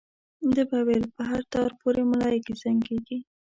[0.55, 3.19] ده به ویل په هر تار پورې ملایکې زنګېږي.